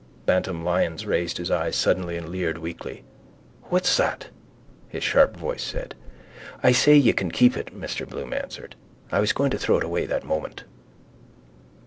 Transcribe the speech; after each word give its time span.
Bantam 0.25 0.63
Lyons 0.65 1.05
raised 1.05 1.37
his 1.37 1.51
eyes 1.51 1.75
suddenly 1.75 2.17
and 2.17 2.29
leered 2.29 2.57
weakly. 2.57 3.03
—What's 3.65 3.95
that? 3.97 4.29
his 4.89 5.03
sharp 5.03 5.37
voice 5.37 5.61
said. 5.61 5.93
—I 6.63 6.71
say 6.71 6.95
you 6.95 7.13
can 7.13 7.29
keep 7.29 7.55
it, 7.55 7.67
Mr 7.79 8.09
Bloom 8.09 8.33
answered. 8.33 8.73
I 9.11 9.19
was 9.19 9.31
going 9.31 9.51
to 9.51 9.59
throw 9.59 9.77
it 9.77 9.83
away 9.83 10.07
that 10.07 10.23
moment. 10.25 10.63